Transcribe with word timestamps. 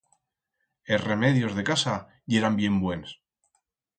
Es 0.83 0.99
remedios 1.03 1.55
de 1.55 1.63
casa 1.69 1.99
yeran 2.31 2.55
bien 2.61 2.79
buens. 2.87 3.15